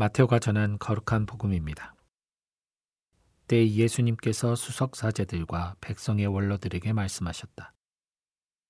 마테오가 0.00 0.38
전한 0.38 0.78
거룩한 0.78 1.26
복음입니다. 1.26 1.94
때 3.46 3.68
예수님께서 3.68 4.54
수석 4.54 4.96
사제들과 4.96 5.74
백성의 5.82 6.26
원로들에게 6.26 6.94
말씀하셨다. 6.94 7.74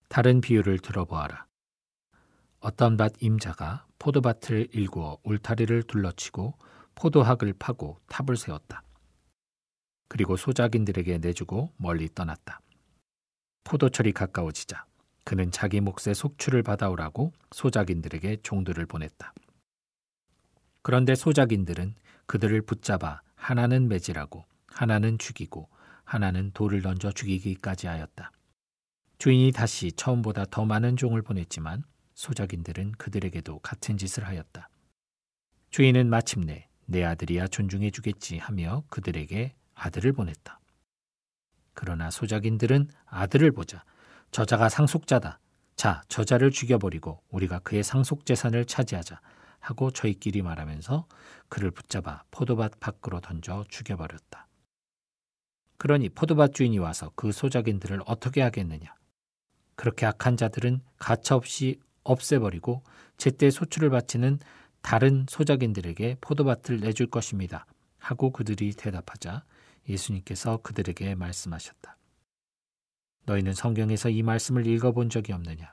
다른 0.08 0.40
비유를 0.40 0.80
들어보아라. 0.80 1.46
어떤 2.58 2.96
밭 2.96 3.12
임자가 3.20 3.86
포도밭을 4.00 4.70
일구어 4.72 5.18
울타리를 5.22 5.84
둘러치고 5.84 6.58
포도학을 6.96 7.54
파고 7.60 8.00
탑을 8.08 8.36
세웠다. 8.36 8.82
그리고 10.08 10.36
소작인들에게 10.36 11.18
내주고 11.18 11.72
멀리 11.76 12.12
떠났다. 12.12 12.60
포도철이 13.62 14.10
가까워지자 14.14 14.84
그는 15.22 15.52
자기 15.52 15.80
몫의 15.80 16.16
속출을 16.16 16.64
받아오라고 16.64 17.32
소작인들에게 17.52 18.38
종들을 18.42 18.84
보냈다. 18.86 19.32
그런데 20.90 21.14
소작인들은 21.14 21.94
그들을 22.26 22.62
붙잡아 22.62 23.22
하나는 23.36 23.86
매질하고 23.86 24.44
하나는 24.66 25.18
죽이고 25.18 25.68
하나는 26.02 26.50
돌을 26.50 26.82
던져 26.82 27.12
죽이기까지 27.12 27.86
하였다. 27.86 28.32
주인이 29.18 29.52
다시 29.52 29.92
처음보다 29.92 30.46
더 30.50 30.64
많은 30.64 30.96
종을 30.96 31.22
보냈지만 31.22 31.84
소작인들은 32.14 32.90
그들에게도 32.98 33.60
같은 33.60 33.98
짓을 33.98 34.26
하였다. 34.26 34.68
주인은 35.70 36.10
마침내 36.10 36.66
내 36.86 37.04
아들이야 37.04 37.46
존중해 37.46 37.92
주겠지 37.92 38.38
하며 38.38 38.82
그들에게 38.88 39.54
아들을 39.74 40.12
보냈다. 40.12 40.58
그러나 41.72 42.10
소작인들은 42.10 42.88
아들을 43.06 43.52
보자 43.52 43.84
저자가 44.32 44.68
상속자다. 44.68 45.38
자, 45.76 46.02
저자를 46.08 46.50
죽여버리고 46.50 47.22
우리가 47.30 47.60
그의 47.60 47.84
상속 47.84 48.26
재산을 48.26 48.64
차지하자 48.64 49.20
하고 49.60 49.90
저희끼리 49.90 50.42
말하면서 50.42 51.06
그를 51.48 51.70
붙잡아 51.70 52.24
포도밭 52.30 52.80
밖으로 52.80 53.20
던져 53.20 53.64
죽여버렸다. 53.68 54.48
그러니 55.76 56.08
포도밭 56.10 56.54
주인이 56.54 56.78
와서 56.78 57.12
그 57.14 57.32
소작인들을 57.32 58.00
어떻게 58.06 58.42
하겠느냐? 58.42 58.94
그렇게 59.76 60.04
악한 60.06 60.36
자들은 60.36 60.82
가차없이 60.98 61.80
없애버리고 62.02 62.82
제때 63.16 63.50
소출을 63.50 63.90
바치는 63.90 64.40
다른 64.82 65.26
소작인들에게 65.28 66.18
포도밭을 66.20 66.80
내줄 66.80 67.06
것입니다. 67.06 67.66
하고 67.98 68.30
그들이 68.30 68.72
대답하자 68.72 69.44
예수님께서 69.88 70.58
그들에게 70.58 71.14
말씀하셨다. 71.14 71.96
너희는 73.26 73.54
성경에서 73.54 74.10
이 74.10 74.22
말씀을 74.22 74.66
읽어본 74.66 75.10
적이 75.10 75.32
없느냐? 75.34 75.72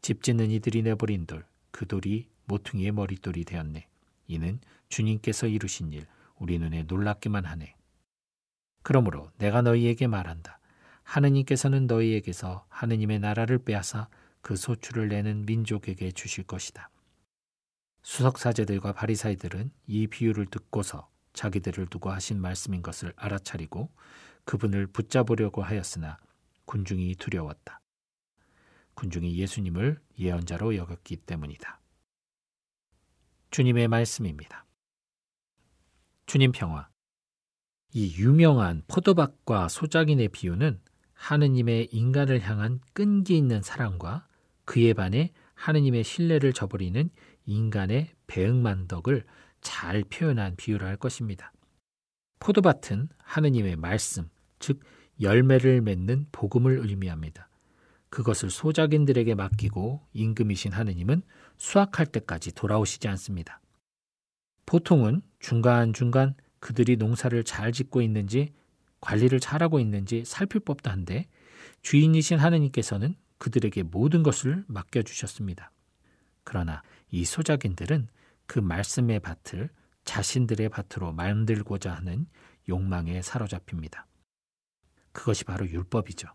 집 0.00 0.22
짓는 0.22 0.50
이들이 0.50 0.82
내버린 0.82 1.26
돌, 1.26 1.46
그 1.70 1.86
돌이 1.86 2.28
모퉁이의 2.46 2.92
머릿돌이 2.92 3.44
되었네. 3.44 3.86
이는 4.26 4.60
주님께서 4.88 5.46
이루신 5.46 5.92
일, 5.92 6.06
우리 6.38 6.58
눈에 6.58 6.84
놀랍기만 6.84 7.44
하네. 7.44 7.74
그러므로 8.82 9.30
내가 9.38 9.62
너희에게 9.62 10.06
말한다. 10.06 10.58
하느님께서는 11.02 11.86
너희에게서 11.86 12.66
하느님의 12.68 13.18
나라를 13.18 13.58
빼앗아 13.58 14.08
그 14.40 14.56
소출을 14.56 15.08
내는 15.08 15.46
민족에게 15.46 16.12
주실 16.12 16.44
것이다. 16.44 16.90
수석 18.02 18.38
사제들과 18.38 18.92
바리사이들은 18.92 19.70
이 19.86 20.06
비유를 20.06 20.46
듣고서 20.46 21.08
자기들을 21.32 21.86
두고 21.86 22.10
하신 22.10 22.40
말씀인 22.40 22.82
것을 22.82 23.12
알아차리고 23.16 23.90
그분을 24.44 24.86
붙잡으려고 24.86 25.62
하였으나 25.62 26.18
군중이 26.66 27.14
두려웠다. 27.16 27.80
군중이 28.94 29.36
예수님을 29.38 30.00
예언자로 30.18 30.76
여겼기 30.76 31.16
때문이다. 31.16 31.80
주님의 33.54 33.86
말씀입니다. 33.86 34.66
주님 36.26 36.50
평화. 36.50 36.88
이 37.92 38.12
유명한 38.16 38.82
포도밭과 38.88 39.68
소작인의 39.68 40.30
비유는 40.30 40.80
하느님의 41.12 41.90
인간을 41.92 42.40
향한 42.40 42.80
끈기 42.94 43.36
있는 43.36 43.62
사랑과 43.62 44.26
그에 44.64 44.92
반해 44.92 45.30
하느님의 45.54 46.02
신뢰를 46.02 46.52
저버리는 46.52 47.08
인간의 47.46 48.10
배응만덕을 48.26 49.24
잘 49.60 50.02
표현한 50.02 50.56
비유를 50.56 50.84
할 50.84 50.96
것입니다. 50.96 51.52
포도밭은 52.40 53.08
하느님의 53.18 53.76
말씀, 53.76 54.28
즉 54.58 54.80
열매를 55.20 55.80
맺는 55.80 56.26
복음을 56.32 56.80
의미합니다. 56.80 57.48
그것을 58.14 58.48
소작인들에게 58.48 59.34
맡기고 59.34 60.00
임금이신 60.12 60.70
하느님은 60.70 61.22
수확할 61.56 62.06
때까지 62.06 62.52
돌아오시지 62.54 63.08
않습니다. 63.08 63.60
보통은 64.66 65.20
중간중간 65.40 66.36
그들이 66.60 66.96
농사를 66.96 67.42
잘 67.42 67.72
짓고 67.72 68.02
있는지 68.02 68.52
관리를 69.00 69.40
잘하고 69.40 69.80
있는지 69.80 70.24
살필 70.24 70.60
법도 70.60 70.90
한데 70.90 71.26
주인이신 71.82 72.38
하느님께서는 72.38 73.16
그들에게 73.38 73.82
모든 73.82 74.22
것을 74.22 74.64
맡겨주셨습니다. 74.68 75.72
그러나 76.44 76.84
이 77.10 77.24
소작인들은 77.24 78.06
그 78.46 78.60
말씀의 78.60 79.18
밭을 79.18 79.70
자신들의 80.04 80.68
밭으로 80.68 81.12
만들고자 81.12 81.92
하는 81.92 82.26
욕망에 82.68 83.22
사로잡힙니다. 83.22 84.06
그것이 85.10 85.42
바로 85.42 85.68
율법이죠. 85.68 86.28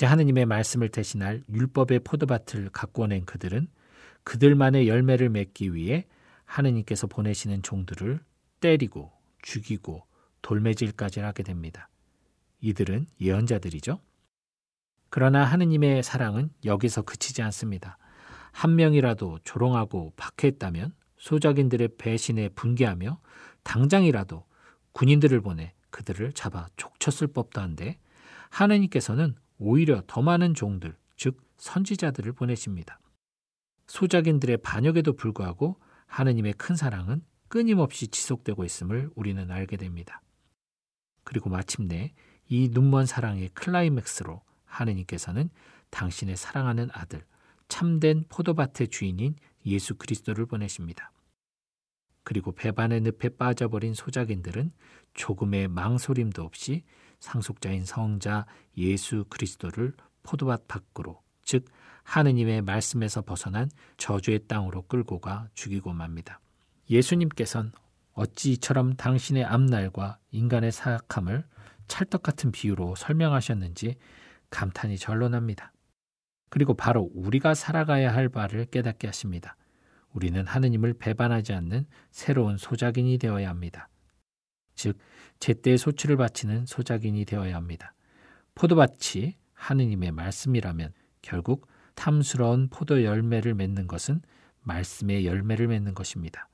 이제 0.00 0.06
하느님의 0.06 0.46
말씀을 0.46 0.88
대신할 0.88 1.42
율법의 1.50 2.00
포도밭을 2.04 2.70
갖고 2.70 3.06
낸 3.06 3.26
그들은 3.26 3.68
그들만의 4.24 4.88
열매를 4.88 5.28
맺기 5.28 5.74
위해 5.74 6.06
하느님께서 6.46 7.06
보내시는 7.06 7.62
종들을 7.62 8.18
때리고 8.60 9.12
죽이고 9.42 10.02
돌매질까지 10.40 11.20
하게 11.20 11.42
됩니다. 11.42 11.90
이들은 12.62 13.08
예언자들이죠. 13.20 14.00
그러나 15.10 15.44
하느님의 15.44 16.02
사랑은 16.02 16.48
여기서 16.64 17.02
그치지 17.02 17.42
않습니다. 17.42 17.98
한 18.52 18.76
명이라도 18.76 19.40
조롱하고 19.44 20.14
박해했다면 20.16 20.94
소작인들의 21.18 21.96
배신에 21.98 22.48
분개하며 22.48 23.20
당장이라도 23.64 24.46
군인들을 24.92 25.42
보내 25.42 25.74
그들을 25.90 26.32
잡아 26.32 26.68
족쳤을 26.78 27.26
법도 27.26 27.60
한데 27.60 27.98
하느님께서는 28.48 29.36
오히려 29.60 30.02
더 30.06 30.22
많은 30.22 30.54
종들, 30.54 30.96
즉 31.16 31.40
선지자들을 31.58 32.32
보내십니다. 32.32 32.98
소작인들의 33.86 34.56
반역에도 34.58 35.12
불구하고 35.12 35.78
하느님의 36.06 36.54
큰 36.54 36.76
사랑은 36.76 37.22
끊임없이 37.48 38.08
지속되고 38.08 38.64
있음을 38.64 39.10
우리는 39.14 39.50
알게 39.50 39.76
됩니다. 39.76 40.22
그리고 41.24 41.50
마침내 41.50 42.14
이 42.48 42.70
눈먼 42.72 43.04
사랑의 43.04 43.50
클라이맥스로 43.50 44.40
하느님께서는 44.64 45.50
당신의 45.90 46.36
사랑하는 46.36 46.88
아들, 46.92 47.24
참된 47.68 48.24
포도밭의 48.30 48.88
주인인 48.88 49.36
예수 49.66 49.94
그리스도를 49.96 50.46
보내십니다. 50.46 51.12
그리고 52.22 52.52
배반의 52.52 53.02
늪에 53.02 53.30
빠져버린 53.36 53.92
소작인들은 53.92 54.72
조금의 55.12 55.68
망설임도 55.68 56.42
없이 56.42 56.84
상속자인 57.20 57.84
성자 57.84 58.46
예수 58.76 59.24
그리스도를 59.28 59.94
포도밭 60.22 60.66
밖으로 60.68 61.22
즉 61.42 61.66
하느님의 62.02 62.62
말씀에서 62.62 63.22
벗어난 63.22 63.70
저주의 63.96 64.40
땅으로 64.48 64.82
끌고 64.82 65.20
가 65.20 65.48
죽이고 65.54 65.92
맙니다. 65.92 66.40
예수님께선 66.88 67.72
어찌 68.12 68.52
이처럼 68.52 68.96
당신의 68.96 69.44
앞날과 69.44 70.18
인간의 70.32 70.72
사악함을 70.72 71.44
찰떡 71.86 72.22
같은 72.22 72.52
비유로 72.52 72.96
설명하셨는지 72.96 73.96
감탄이 74.50 74.98
절로 74.98 75.28
납니다. 75.28 75.72
그리고 76.48 76.74
바로 76.74 77.10
우리가 77.14 77.54
살아가야 77.54 78.12
할 78.12 78.28
바를 78.28 78.64
깨닫게 78.66 79.06
하십니다. 79.06 79.56
우리는 80.12 80.44
하느님을 80.44 80.94
배반하지 80.94 81.52
않는 81.52 81.86
새로운 82.10 82.56
소작인이 82.56 83.18
되어야 83.18 83.48
합니다. 83.48 83.88
즉, 84.80 84.96
제때 85.40 85.76
소치를 85.76 86.16
바치는 86.16 86.64
소작인이 86.64 87.26
되어야 87.26 87.54
합니다. 87.54 87.92
포도밭이 88.54 89.36
하느님의 89.52 90.10
말씀이라면 90.12 90.94
결국 91.20 91.66
탐스러운 91.94 92.68
포도 92.70 93.04
열매를 93.04 93.54
맺는 93.54 93.86
것은 93.86 94.22
말씀의 94.62 95.26
열매를 95.26 95.68
맺는 95.68 95.92
것입니다. 95.92 96.48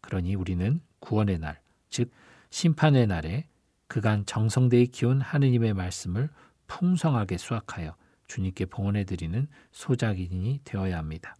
그러니 0.00 0.36
우리는 0.36 0.80
구원의 1.00 1.40
날, 1.40 1.60
즉 1.90 2.12
심판의 2.50 3.08
날에 3.08 3.48
그간 3.88 4.24
정성되이 4.26 4.86
키운 4.86 5.20
하느님의 5.20 5.74
말씀을 5.74 6.30
풍성하게 6.68 7.36
수확하여 7.36 7.96
주님께 8.28 8.66
봉헌해 8.66 9.04
드리는 9.04 9.48
소작인이 9.72 10.60
되어야 10.62 10.98
합니다. 10.98 11.34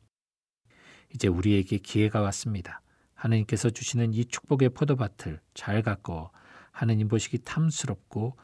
이제 1.14 1.28
우리에게 1.28 1.78
기회가 1.78 2.20
왔습니다. 2.20 2.81
하느님께서 3.22 3.70
주시는 3.70 4.14
이 4.14 4.24
축복의 4.24 4.70
포도밭을 4.70 5.40
잘 5.54 5.82
가꿔 5.82 6.30
하느님 6.72 7.08
보시기 7.08 7.38
탐스럽고 7.38 8.36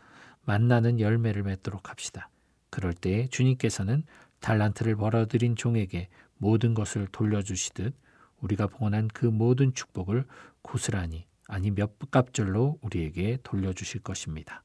만나는 0.45 1.01
열매를 1.01 1.43
맺도록 1.43 1.91
합시다. 1.91 2.31
그럴 2.71 2.93
때 2.93 3.27
주님께서는 3.29 4.05
달란트를 4.41 4.95
벌어들인 4.97 5.57
종에게 5.57 6.09
모든 6.37 6.75
것을 6.75 7.09
돌려주시듯 7.11 7.95
우리가 8.41 8.69
봉헌한 8.69 9.09
그 9.09 9.27
모든 9.27 9.75
축복을 9.75 10.25
고스란히 10.63 11.27
아니 11.49 11.71
몇 11.73 11.99
갑절로 12.11 12.79
우리에게 12.83 13.39
돌려주실 13.43 14.03
것입니다. 14.03 14.63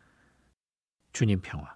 주님 1.11 1.41
평화. 1.41 1.75